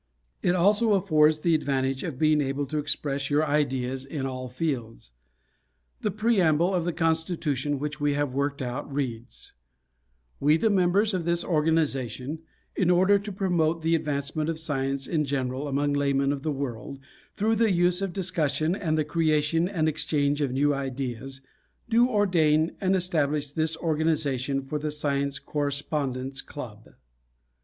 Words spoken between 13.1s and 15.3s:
to promote the advancement of Science in